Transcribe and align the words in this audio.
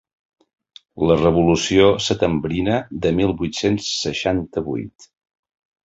La 1.09 1.17
revolució 1.19 1.91
setembrina 2.07 2.79
de 3.07 3.13
mil 3.21 3.37
vuit-cents 3.43 3.95
seixanta-vuit. 4.07 5.13